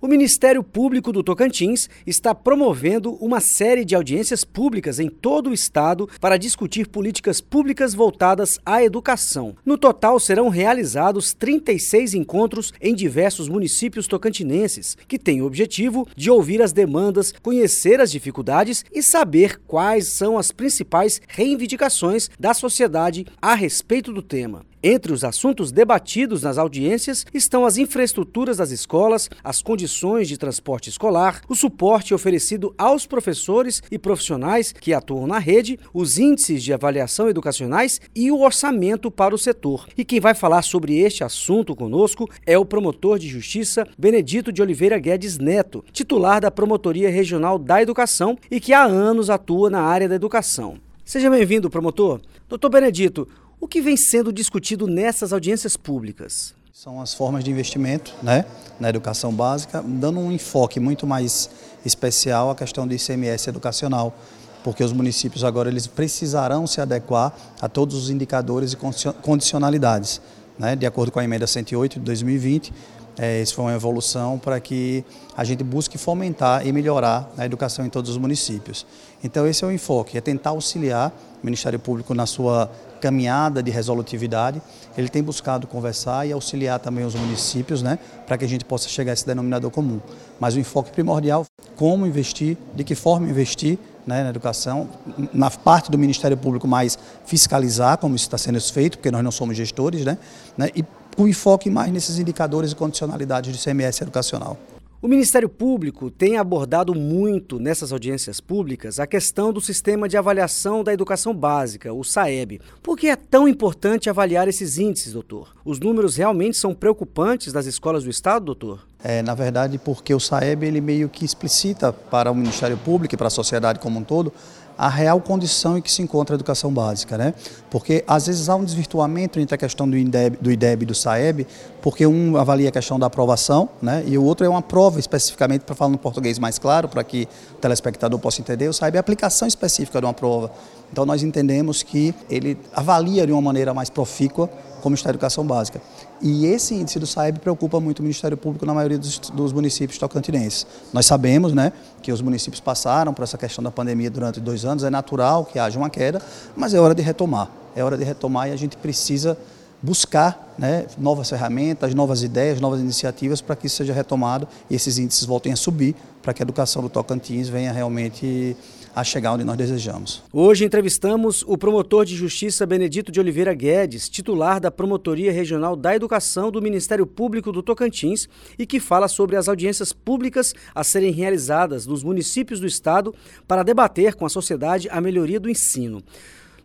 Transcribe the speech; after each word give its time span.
O 0.00 0.06
Ministério 0.06 0.62
Público 0.62 1.12
do 1.12 1.24
Tocantins 1.24 1.90
está 2.06 2.32
promovendo 2.32 3.14
uma 3.14 3.40
série 3.40 3.84
de 3.84 3.96
audiências 3.96 4.44
públicas 4.44 5.00
em 5.00 5.08
todo 5.08 5.50
o 5.50 5.52
estado 5.52 6.08
para 6.20 6.36
discutir 6.36 6.86
políticas 6.86 7.40
públicas 7.40 7.94
voltadas 7.94 8.60
à 8.64 8.80
educação. 8.80 9.56
No 9.66 9.76
total 9.76 10.20
serão 10.20 10.50
realizados 10.50 11.34
36 11.34 12.14
encontros 12.14 12.72
em 12.80 12.94
diversos 12.94 13.48
municípios 13.48 14.06
tocantinenses, 14.06 14.96
que 15.08 15.18
têm 15.18 15.42
o 15.42 15.46
objetivo 15.46 16.06
de 16.16 16.30
ouvir 16.30 16.62
as 16.62 16.72
demandas, 16.72 17.34
conhecer 17.42 18.00
as 18.00 18.12
dificuldades 18.12 18.84
e 18.92 19.02
saber 19.02 19.60
quais 19.66 20.12
são 20.12 20.38
as 20.38 20.52
principais 20.52 21.20
reivindicações 21.26 22.30
da 22.38 22.54
sociedade 22.54 23.26
a 23.42 23.56
respeito 23.56 24.12
do 24.12 24.22
tema. 24.22 24.64
Entre 24.80 25.12
os 25.12 25.24
assuntos 25.24 25.72
debatidos 25.72 26.42
nas 26.42 26.56
audiências 26.56 27.26
estão 27.34 27.66
as 27.66 27.76
infraestruturas 27.76 28.58
das 28.58 28.70
escolas, 28.70 29.28
as 29.42 29.60
condições 29.60 30.28
de 30.28 30.38
transporte 30.38 30.88
escolar, 30.88 31.42
o 31.48 31.54
suporte 31.56 32.14
oferecido 32.14 32.72
aos 32.78 33.04
professores 33.04 33.82
e 33.90 33.98
profissionais 33.98 34.70
que 34.70 34.94
atuam 34.94 35.26
na 35.26 35.38
rede, 35.40 35.80
os 35.92 36.16
índices 36.16 36.62
de 36.62 36.72
avaliação 36.72 37.28
educacionais 37.28 38.00
e 38.14 38.30
o 38.30 38.40
orçamento 38.40 39.10
para 39.10 39.34
o 39.34 39.38
setor. 39.38 39.88
E 39.96 40.04
quem 40.04 40.20
vai 40.20 40.32
falar 40.32 40.62
sobre 40.62 40.96
este 41.00 41.24
assunto 41.24 41.74
conosco 41.74 42.30
é 42.46 42.56
o 42.56 42.64
promotor 42.64 43.18
de 43.18 43.26
justiça 43.26 43.84
Benedito 43.98 44.52
de 44.52 44.62
Oliveira 44.62 44.98
Guedes 45.00 45.38
Neto, 45.38 45.84
titular 45.90 46.40
da 46.40 46.52
Promotoria 46.52 47.10
Regional 47.10 47.58
da 47.58 47.82
Educação 47.82 48.38
e 48.48 48.60
que 48.60 48.72
há 48.72 48.84
anos 48.84 49.28
atua 49.28 49.68
na 49.68 49.82
área 49.82 50.08
da 50.08 50.14
educação. 50.14 50.78
Seja 51.04 51.30
bem-vindo, 51.30 51.70
promotor. 51.70 52.20
Doutor 52.48 52.68
Benedito, 52.68 53.26
o 53.60 53.66
que 53.66 53.80
vem 53.80 53.96
sendo 53.96 54.32
discutido 54.32 54.86
nessas 54.86 55.32
audiências 55.32 55.76
públicas? 55.76 56.54
São 56.72 57.00
as 57.00 57.12
formas 57.12 57.42
de 57.42 57.50
investimento 57.50 58.14
né, 58.22 58.44
na 58.78 58.88
educação 58.88 59.32
básica, 59.32 59.82
dando 59.82 60.20
um 60.20 60.30
enfoque 60.30 60.78
muito 60.78 61.06
mais 61.06 61.50
especial 61.84 62.50
à 62.50 62.54
questão 62.54 62.86
do 62.86 62.94
ICMS 62.94 63.48
educacional, 63.48 64.16
porque 64.62 64.84
os 64.84 64.92
municípios 64.92 65.42
agora 65.42 65.68
eles 65.68 65.86
precisarão 65.86 66.66
se 66.66 66.80
adequar 66.80 67.36
a 67.60 67.68
todos 67.68 67.96
os 67.96 68.10
indicadores 68.10 68.72
e 68.72 68.76
condicionalidades. 69.20 70.20
Né, 70.56 70.74
de 70.74 70.86
acordo 70.86 71.12
com 71.12 71.20
a 71.20 71.24
emenda 71.24 71.46
108 71.46 72.00
de 72.00 72.04
2020, 72.04 72.72
é, 73.18 73.42
isso 73.42 73.54
foi 73.54 73.64
uma 73.64 73.74
evolução 73.74 74.38
para 74.38 74.60
que 74.60 75.04
a 75.36 75.42
gente 75.42 75.64
busque 75.64 75.98
fomentar 75.98 76.64
e 76.64 76.72
melhorar 76.72 77.28
a 77.36 77.44
educação 77.44 77.84
em 77.84 77.88
todos 77.88 78.10
os 78.10 78.16
municípios. 78.16 78.86
Então 79.22 79.46
esse 79.46 79.64
é 79.64 79.66
o 79.66 79.72
enfoque, 79.72 80.16
é 80.16 80.20
tentar 80.20 80.50
auxiliar 80.50 81.12
o 81.42 81.44
Ministério 81.44 81.80
Público 81.80 82.14
na 82.14 82.26
sua 82.26 82.70
caminhada 82.98 83.62
de 83.62 83.70
resolutividade. 83.70 84.60
Ele 84.96 85.08
tem 85.08 85.22
buscado 85.22 85.66
conversar 85.66 86.26
e 86.26 86.32
auxiliar 86.32 86.78
também 86.78 87.04
os 87.04 87.14
municípios, 87.14 87.82
né, 87.82 87.98
para 88.26 88.36
que 88.36 88.44
a 88.44 88.48
gente 88.48 88.64
possa 88.64 88.88
chegar 88.88 89.12
a 89.12 89.14
esse 89.14 89.26
denominador 89.26 89.70
comum. 89.70 90.00
Mas 90.38 90.54
o 90.54 90.60
enfoque 90.60 90.90
primordial, 90.90 91.46
como 91.76 92.06
investir, 92.06 92.56
de 92.74 92.84
que 92.84 92.94
forma 92.94 93.28
investir 93.28 93.78
né, 94.06 94.22
na 94.22 94.30
educação, 94.30 94.88
na 95.32 95.50
parte 95.50 95.90
do 95.90 95.98
Ministério 95.98 96.36
Público 96.36 96.66
mais 96.66 96.98
fiscalizar, 97.26 97.98
como 97.98 98.16
isso 98.16 98.24
está 98.24 98.38
sendo 98.38 98.60
feito, 98.60 98.98
porque 98.98 99.10
nós 99.10 99.22
não 99.22 99.30
somos 99.30 99.56
gestores, 99.56 100.04
né, 100.04 100.18
né 100.56 100.70
e 100.74 100.84
com 101.16 101.26
enfoque 101.26 101.68
mais 101.68 101.92
nesses 101.92 102.18
indicadores 102.18 102.72
e 102.72 102.76
condicionalidades 102.76 103.56
do 103.56 103.62
CMS 103.62 104.00
educacional. 104.00 104.56
O 105.00 105.06
Ministério 105.06 105.48
Público 105.48 106.10
tem 106.10 106.38
abordado 106.38 106.92
muito 106.92 107.60
nessas 107.60 107.92
audiências 107.92 108.40
públicas 108.40 108.98
a 108.98 109.06
questão 109.06 109.52
do 109.52 109.60
sistema 109.60 110.08
de 110.08 110.16
avaliação 110.16 110.82
da 110.82 110.92
educação 110.92 111.32
básica, 111.32 111.92
o 111.92 112.02
SAEB. 112.02 112.60
Por 112.82 112.98
que 112.98 113.06
é 113.06 113.14
tão 113.14 113.46
importante 113.46 114.10
avaliar 114.10 114.48
esses 114.48 114.76
índices, 114.76 115.12
doutor? 115.12 115.54
Os 115.64 115.78
números 115.78 116.16
realmente 116.16 116.56
são 116.56 116.74
preocupantes 116.74 117.52
das 117.52 117.66
escolas 117.66 118.02
do 118.02 118.10
Estado, 118.10 118.46
doutor? 118.46 118.88
É, 119.02 119.22
na 119.22 119.34
verdade, 119.34 119.78
porque 119.78 120.12
o 120.12 120.18
SAEB 120.18 120.64
ele 120.64 120.80
meio 120.80 121.08
que 121.08 121.24
explicita 121.24 121.92
para 121.92 122.30
o 122.30 122.34
Ministério 122.34 122.76
Público 122.76 123.14
e 123.14 123.18
para 123.18 123.28
a 123.28 123.30
sociedade 123.30 123.78
como 123.78 123.98
um 123.98 124.02
todo 124.02 124.32
a 124.78 124.88
real 124.88 125.20
condição 125.20 125.76
em 125.76 125.82
que 125.82 125.90
se 125.90 126.00
encontra 126.00 126.34
a 126.34 126.36
educação 126.36 126.72
básica, 126.72 127.18
né? 127.18 127.34
Porque 127.68 128.04
às 128.06 128.28
vezes 128.28 128.48
há 128.48 128.54
um 128.54 128.64
desvirtuamento 128.64 129.40
entre 129.40 129.52
a 129.56 129.58
questão 129.58 129.90
do 129.90 129.96
IDEB, 129.96 130.38
do 130.40 130.52
IDEB 130.52 130.84
e 130.84 130.86
do 130.86 130.94
SAEB, 130.94 131.48
porque 131.82 132.06
um 132.06 132.36
avalia 132.36 132.68
a 132.68 132.72
questão 132.72 132.96
da 132.96 133.06
aprovação, 133.06 133.68
né? 133.82 134.04
E 134.06 134.16
o 134.16 134.22
outro 134.22 134.46
é 134.46 134.48
uma 134.48 134.62
prova 134.62 135.00
especificamente 135.00 135.62
para 135.62 135.74
falar 135.74 135.90
no 135.90 135.98
português 135.98 136.38
mais 136.38 136.60
claro, 136.60 136.88
para 136.88 137.02
que 137.02 137.26
o 137.54 137.56
telespectador 137.56 138.20
possa 138.20 138.40
entender. 138.40 138.68
O 138.68 138.72
SAEB 138.72 138.94
é 138.94 138.98
a 138.98 139.00
aplicação 139.00 139.48
específica 139.48 139.98
de 139.98 140.06
uma 140.06 140.14
prova. 140.14 140.52
Então 140.92 141.04
nós 141.04 141.24
entendemos 141.24 141.82
que 141.82 142.14
ele 142.30 142.56
avalia 142.72 143.26
de 143.26 143.32
uma 143.32 143.42
maneira 143.42 143.74
mais 143.74 143.90
profícua 143.90 144.48
como 144.80 144.94
está 144.94 145.08
a 145.08 145.10
educação 145.10 145.44
básica. 145.44 145.82
E 146.20 146.46
esse 146.46 146.74
índice 146.74 146.98
do 146.98 147.06
SAEB 147.06 147.38
preocupa 147.38 147.78
muito 147.78 148.00
o 148.00 148.02
Ministério 148.02 148.36
Público 148.36 148.66
na 148.66 148.74
maioria 148.74 148.98
dos, 148.98 149.18
dos, 149.18 149.52
municípios 149.52 149.98
tocantinenses. 149.98 150.66
Nós 150.92 151.06
sabemos 151.06 151.52
né, 151.52 151.72
que 152.02 152.10
os 152.10 152.20
municípios 152.20 152.60
passaram 152.60 153.14
por 153.14 153.22
essa 153.22 153.38
questão 153.38 153.62
da 153.62 153.70
pandemia 153.70 154.10
durante 154.10 154.40
dois 154.40 154.64
anos, 154.64 154.82
é 154.82 154.90
natural 154.90 155.44
que 155.44 155.58
haja 155.58 155.78
uma 155.78 155.88
queda, 155.88 156.20
mas 156.56 156.74
é 156.74 156.80
hora 156.80 156.94
de 156.94 157.02
retomar. 157.02 157.48
É 157.76 157.84
hora 157.84 157.96
de 157.96 158.02
retomar 158.02 158.48
e 158.48 158.52
a 158.52 158.56
gente 158.56 158.76
precisa 158.76 159.38
buscar 159.80 160.54
né, 160.58 160.86
novas 160.98 161.30
ferramentas, 161.30 161.94
novas 161.94 162.22
ideias, 162.22 162.60
novas 162.60 162.80
iniciativas 162.80 163.40
para 163.40 163.54
que 163.54 163.68
isso 163.68 163.76
seja 163.76 163.92
retomado 163.92 164.48
e 164.68 164.74
esses 164.74 164.98
índices 164.98 165.24
voltem 165.24 165.52
a 165.52 165.56
subir, 165.56 165.94
para 166.20 166.34
que 166.34 166.42
a 166.42 166.44
educação 166.44 166.82
do 166.82 166.88
Tocantins 166.88 167.48
venha 167.48 167.72
realmente 167.72 168.56
a 168.94 169.04
chegar 169.04 169.32
onde 169.32 169.44
nós 169.44 169.56
desejamos. 169.56 170.22
Hoje 170.32 170.64
entrevistamos 170.64 171.44
o 171.46 171.56
promotor 171.56 172.04
de 172.04 172.16
justiça 172.16 172.66
Benedito 172.66 173.10
de 173.10 173.20
Oliveira 173.20 173.54
Guedes, 173.54 174.08
titular 174.08 174.60
da 174.60 174.70
Promotoria 174.70 175.32
Regional 175.32 175.76
da 175.76 175.94
Educação 175.94 176.50
do 176.50 176.62
Ministério 176.62 177.06
Público 177.06 177.52
do 177.52 177.62
Tocantins 177.62 178.28
e 178.58 178.66
que 178.66 178.80
fala 178.80 179.08
sobre 179.08 179.36
as 179.36 179.48
audiências 179.48 179.92
públicas 179.92 180.54
a 180.74 180.82
serem 180.82 181.12
realizadas 181.12 181.86
nos 181.86 182.02
municípios 182.02 182.60
do 182.60 182.66
estado 182.66 183.14
para 183.46 183.62
debater 183.62 184.14
com 184.14 184.26
a 184.26 184.30
sociedade 184.30 184.88
a 184.90 185.00
melhoria 185.00 185.40
do 185.40 185.50
ensino. 185.50 186.02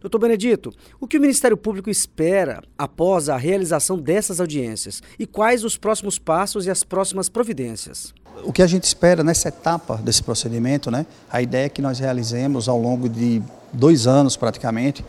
Doutor 0.03 0.19
Benedito, 0.19 0.73
o 0.99 1.07
que 1.07 1.17
o 1.17 1.21
Ministério 1.21 1.55
Público 1.55 1.89
espera 1.89 2.61
após 2.77 3.29
a 3.29 3.37
realização 3.37 3.97
dessas 3.97 4.41
audiências 4.41 5.01
e 5.17 5.25
quais 5.25 5.63
os 5.63 5.77
próximos 5.77 6.19
passos 6.19 6.65
e 6.65 6.69
as 6.69 6.83
próximas 6.83 7.29
providências? 7.29 8.13
O 8.45 8.51
que 8.51 8.61
a 8.61 8.67
gente 8.67 8.83
espera 8.83 9.23
nessa 9.23 9.47
etapa 9.47 9.97
desse 9.97 10.21
procedimento, 10.21 10.91
né? 10.91 11.05
A 11.31 11.41
ideia 11.41 11.65
é 11.65 11.69
que 11.69 11.81
nós 11.81 11.99
realizemos 11.99 12.67
ao 12.67 12.79
longo 12.79 13.07
de 13.07 13.41
dois 13.71 14.05
anos 14.05 14.35
praticamente 14.35 15.03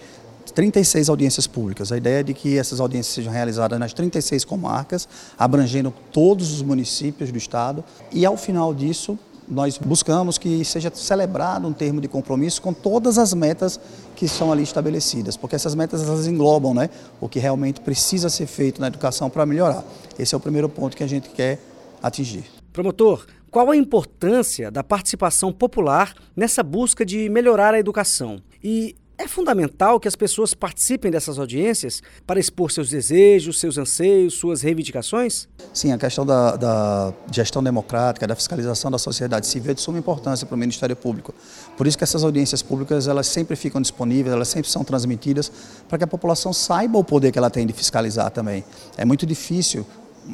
36 0.54 1.08
audiências 1.08 1.46
públicas. 1.46 1.90
A 1.90 1.96
ideia 1.96 2.20
é 2.20 2.22
de 2.22 2.32
que 2.32 2.56
essas 2.56 2.78
audiências 2.78 3.14
sejam 3.14 3.32
realizadas 3.32 3.78
nas 3.78 3.92
36 3.92 4.44
comarcas, 4.44 5.08
abrangendo 5.36 5.92
todos 6.12 6.52
os 6.52 6.62
municípios 6.62 7.32
do 7.32 7.38
estado 7.38 7.84
e 8.12 8.24
ao 8.24 8.36
final 8.36 8.72
disso 8.72 9.18
nós 9.46 9.76
buscamos 9.76 10.38
que 10.38 10.64
seja 10.64 10.90
celebrado 10.94 11.68
um 11.68 11.72
termo 11.72 12.00
de 12.00 12.08
compromisso 12.08 12.62
com 12.62 12.72
todas 12.72 13.18
as 13.18 13.34
metas 13.34 13.78
que 14.16 14.26
são 14.26 14.50
ali 14.50 14.62
estabelecidas, 14.62 15.36
porque 15.36 15.54
essas 15.54 15.74
metas 15.74 16.02
elas 16.02 16.26
englobam 16.26 16.72
né, 16.72 16.88
o 17.20 17.28
que 17.28 17.38
realmente 17.38 17.80
precisa 17.80 18.30
ser 18.30 18.46
feito 18.46 18.80
na 18.80 18.86
educação 18.86 19.28
para 19.28 19.44
melhorar. 19.44 19.84
Esse 20.18 20.34
é 20.34 20.38
o 20.38 20.40
primeiro 20.40 20.68
ponto 20.68 20.96
que 20.96 21.04
a 21.04 21.06
gente 21.06 21.28
quer 21.28 21.60
atingir. 22.02 22.63
Promotor, 22.74 23.24
qual 23.52 23.70
a 23.70 23.76
importância 23.76 24.68
da 24.68 24.82
participação 24.82 25.52
popular 25.52 26.12
nessa 26.34 26.60
busca 26.60 27.06
de 27.06 27.28
melhorar 27.28 27.72
a 27.72 27.78
educação? 27.78 28.42
E 28.60 28.96
é 29.16 29.28
fundamental 29.28 30.00
que 30.00 30.08
as 30.08 30.16
pessoas 30.16 30.54
participem 30.54 31.08
dessas 31.08 31.38
audiências 31.38 32.02
para 32.26 32.40
expor 32.40 32.72
seus 32.72 32.90
desejos, 32.90 33.60
seus 33.60 33.78
anseios, 33.78 34.34
suas 34.34 34.60
reivindicações? 34.62 35.46
Sim, 35.72 35.92
a 35.92 35.98
questão 35.98 36.26
da, 36.26 36.56
da, 36.56 37.14
gestão 37.30 37.62
democrática, 37.62 38.26
da 38.26 38.34
fiscalização 38.34 38.90
da 38.90 38.98
sociedade 38.98 39.46
civil 39.46 39.70
é 39.70 39.74
de 39.74 39.80
suma 39.80 40.00
importância 40.00 40.44
para 40.44 40.56
o 40.56 40.58
Ministério 40.58 40.96
Público. 40.96 41.32
Por 41.76 41.86
isso 41.86 41.96
que 41.96 42.02
essas 42.02 42.24
audiências 42.24 42.60
públicas 42.60 43.06
elas 43.06 43.28
sempre 43.28 43.54
ficam 43.54 43.80
disponíveis, 43.80 44.34
elas 44.34 44.48
sempre 44.48 44.68
são 44.68 44.82
transmitidas 44.82 45.52
para 45.88 45.96
que 45.96 46.02
a 46.02 46.08
população 46.08 46.52
saiba 46.52 46.98
o 46.98 47.04
poder 47.04 47.30
que 47.30 47.38
ela 47.38 47.50
tem 47.50 47.68
de 47.68 47.72
fiscalizar 47.72 48.32
também. 48.32 48.64
É 48.96 49.04
muito 49.04 49.24
difícil 49.24 49.86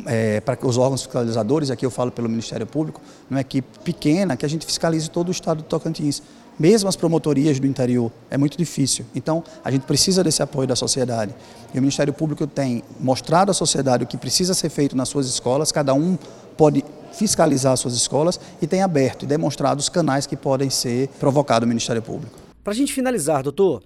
é, 0.06 0.40
para 0.40 0.58
os 0.66 0.76
órgãos 0.76 1.02
fiscalizadores, 1.02 1.70
aqui 1.70 1.84
eu 1.84 1.90
falo 1.90 2.10
pelo 2.10 2.28
Ministério 2.28 2.66
Público, 2.66 3.00
numa 3.28 3.40
equipe 3.40 3.78
pequena, 3.81 4.37
que 4.37 4.44
a 4.44 4.48
gente 4.48 4.64
fiscalize 4.66 5.10
todo 5.10 5.28
o 5.28 5.31
estado 5.31 5.58
do 5.58 5.64
Tocantins 5.64 6.22
mesmo 6.60 6.90
as 6.90 6.94
promotorias 6.94 7.58
do 7.58 7.66
interior, 7.66 8.12
é 8.31 8.37
muito 8.37 8.58
difícil. 8.58 9.06
Então, 9.14 9.42
a 9.64 9.70
gente 9.70 9.87
precisa 9.87 10.22
desse 10.22 10.42
apoio 10.42 10.69
da 10.69 10.76
sociedade. 10.76 11.34
E 11.72 11.78
o 11.78 11.81
Ministério 11.81 12.12
Público 12.12 12.46
tem 12.46 12.84
mostrado 13.00 13.50
à 13.50 13.54
sociedade 13.54 14.04
o 14.04 14.06
que 14.06 14.19
precisa 14.19 14.52
ser 14.52 14.69
feito 14.69 14.94
nas 14.94 15.08
suas 15.08 15.26
escolas, 15.26 15.72
cada 15.72 15.94
um 15.94 16.19
pode 16.58 16.84
fiscalizar 17.14 17.75
suas 17.78 17.94
escolas 17.94 18.38
e 18.60 18.66
tem 18.66 18.82
aberto 18.82 19.22
e 19.22 19.26
demonstrado 19.26 19.81
os 19.81 19.88
canais 19.88 20.26
que 20.26 20.36
podem 20.36 20.69
ser 20.69 21.08
provocados 21.19 21.62
no 21.62 21.69
Ministério 21.69 22.02
Público. 22.02 22.38
Para 22.62 22.75
a 22.75 22.76
gente 22.76 22.93
finalizar, 22.93 23.43
doutor, 23.43 23.82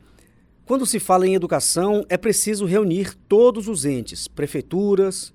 quando 0.67 0.85
se 0.85 0.99
fala 0.99 1.29
em 1.29 1.35
educação, 1.37 2.05
é 2.09 2.17
preciso 2.17 2.67
reunir 2.67 3.15
todos 3.29 3.69
os 3.69 3.85
entes, 3.85 4.27
prefeituras, 4.27 5.33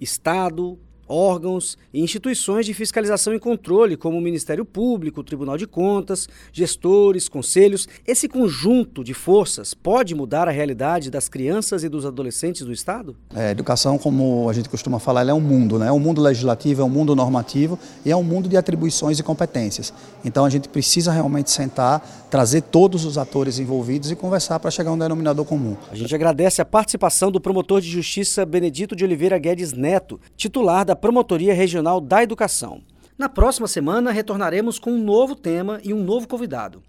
Estado, 0.00 0.78
órgãos 1.10 1.76
e 1.92 2.00
instituições 2.00 2.64
de 2.64 2.72
fiscalização 2.72 3.34
e 3.34 3.40
controle, 3.40 3.96
como 3.96 4.16
o 4.16 4.20
Ministério 4.20 4.64
Público, 4.64 5.20
o 5.20 5.24
Tribunal 5.24 5.58
de 5.58 5.66
Contas, 5.66 6.28
gestores, 6.52 7.28
conselhos. 7.28 7.88
Esse 8.06 8.28
conjunto 8.28 9.02
de 9.02 9.12
forças 9.12 9.74
pode 9.74 10.14
mudar 10.14 10.48
a 10.48 10.52
realidade 10.52 11.10
das 11.10 11.28
crianças 11.28 11.82
e 11.82 11.88
dos 11.88 12.06
adolescentes 12.06 12.62
do 12.62 12.72
Estado? 12.72 13.16
É, 13.34 13.50
educação, 13.50 13.98
como 13.98 14.48
a 14.48 14.52
gente 14.52 14.68
costuma 14.68 14.98
falar, 14.98 15.28
é 15.28 15.34
um 15.34 15.40
mundo, 15.40 15.78
né? 15.78 15.88
É 15.88 15.92
um 15.92 15.98
mundo 15.98 16.22
legislativo, 16.22 16.82
é 16.82 16.84
um 16.84 16.88
mundo 16.88 17.16
normativo 17.16 17.78
e 18.04 18.10
é 18.10 18.16
um 18.16 18.22
mundo 18.22 18.48
de 18.48 18.56
atribuições 18.56 19.18
e 19.18 19.22
competências. 19.22 19.92
Então 20.24 20.44
a 20.44 20.50
gente 20.50 20.68
precisa 20.68 21.10
realmente 21.10 21.50
sentar, 21.50 22.00
trazer 22.30 22.62
todos 22.62 23.04
os 23.04 23.18
atores 23.18 23.58
envolvidos 23.58 24.10
e 24.10 24.16
conversar 24.16 24.60
para 24.60 24.70
chegar 24.70 24.90
a 24.90 24.94
um 24.94 24.98
denominador 24.98 25.44
comum. 25.44 25.76
A 25.90 25.96
gente 25.96 26.14
agradece 26.14 26.62
a 26.62 26.64
participação 26.64 27.32
do 27.32 27.40
promotor 27.40 27.80
de 27.80 27.88
justiça 27.88 28.46
Benedito 28.46 28.94
de 28.94 29.04
Oliveira 29.04 29.38
Guedes 29.38 29.72
Neto, 29.72 30.20
titular 30.36 30.84
da 30.84 30.94
Promotoria 31.00 31.54
Regional 31.54 32.00
da 32.00 32.22
Educação. 32.22 32.82
Na 33.16 33.28
próxima 33.28 33.66
semana 33.66 34.10
retornaremos 34.10 34.78
com 34.78 34.92
um 34.92 35.02
novo 35.02 35.34
tema 35.34 35.80
e 35.82 35.92
um 35.92 36.02
novo 36.02 36.28
convidado. 36.28 36.82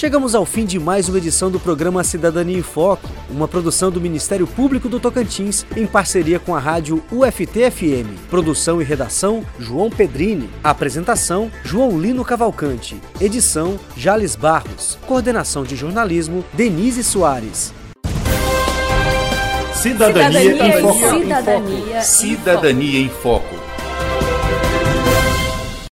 Chegamos 0.00 0.34
ao 0.34 0.46
fim 0.46 0.64
de 0.64 0.78
mais 0.78 1.10
uma 1.10 1.18
edição 1.18 1.50
do 1.50 1.60
programa 1.60 2.02
Cidadania 2.02 2.56
em 2.56 2.62
Foco, 2.62 3.06
uma 3.28 3.46
produção 3.46 3.90
do 3.90 4.00
Ministério 4.00 4.46
Público 4.46 4.88
do 4.88 4.98
Tocantins 4.98 5.66
em 5.76 5.86
parceria 5.86 6.38
com 6.38 6.56
a 6.56 6.58
rádio 6.58 7.04
UFT-FM. 7.12 8.30
Produção 8.30 8.80
e 8.80 8.84
redação: 8.84 9.44
João 9.58 9.90
Pedrini. 9.90 10.48
Apresentação: 10.64 11.52
João 11.62 12.00
Lino 12.00 12.24
Cavalcante. 12.24 12.98
Edição: 13.20 13.78
Jales 13.94 14.34
Barros. 14.34 14.98
Coordenação 15.06 15.64
de 15.64 15.76
jornalismo: 15.76 16.42
Denise 16.54 17.04
Soares. 17.04 17.74
Cidadania, 19.80 20.40
Cidadania 20.40 20.78
em 20.78 20.82
Foco. 20.82 21.18
Cidadania 21.18 22.00
Cidadania 22.02 23.00
em 23.00 23.08
Foco. 23.08 23.39